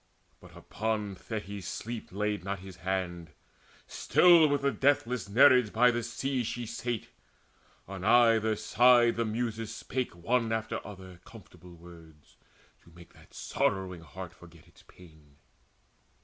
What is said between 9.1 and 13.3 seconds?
the Muses spake One after other comfortable words To make